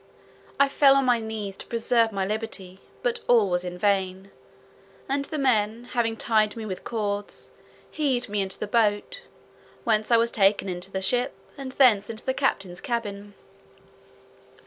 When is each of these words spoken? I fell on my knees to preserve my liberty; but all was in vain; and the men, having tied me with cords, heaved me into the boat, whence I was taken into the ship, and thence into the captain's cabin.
I 0.59 0.67
fell 0.67 0.95
on 0.95 1.05
my 1.05 1.19
knees 1.19 1.57
to 1.59 1.67
preserve 1.67 2.11
my 2.11 2.25
liberty; 2.25 2.79
but 3.03 3.19
all 3.27 3.51
was 3.51 3.63
in 3.63 3.77
vain; 3.77 4.31
and 5.07 5.25
the 5.25 5.37
men, 5.37 5.89
having 5.91 6.17
tied 6.17 6.55
me 6.55 6.65
with 6.65 6.83
cords, 6.83 7.51
heaved 7.91 8.27
me 8.27 8.41
into 8.41 8.57
the 8.57 8.65
boat, 8.65 9.21
whence 9.83 10.09
I 10.09 10.17
was 10.17 10.31
taken 10.31 10.67
into 10.67 10.89
the 10.89 11.03
ship, 11.03 11.35
and 11.55 11.73
thence 11.73 12.09
into 12.09 12.25
the 12.25 12.33
captain's 12.33 12.81
cabin. 12.81 13.35